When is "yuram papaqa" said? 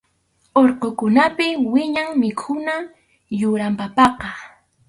3.39-4.29